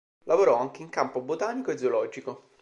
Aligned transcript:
Lavorò 0.23 0.57
anche 0.59 0.81
in 0.81 0.89
campo 0.89 1.21
botanico 1.21 1.69
e 1.69 1.77
zoologico. 1.77 2.49